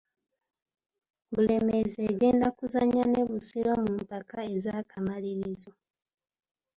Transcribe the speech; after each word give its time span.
Bulemeezi 1.33 1.99
egenda 2.11 2.47
kuzannya 2.57 3.05
ne 3.07 3.21
Busiro 3.29 3.73
mu 3.83 3.91
mpaka 4.01 4.37
ez'akamalirizo. 4.55 5.71